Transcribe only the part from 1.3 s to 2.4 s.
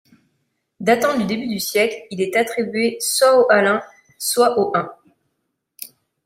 du siècle, il est